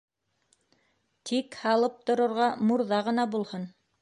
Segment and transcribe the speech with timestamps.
[1.31, 3.71] Тик һалып торорға мурҙа ғына булһын.